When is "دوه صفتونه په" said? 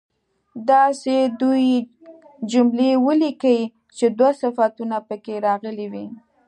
4.17-5.15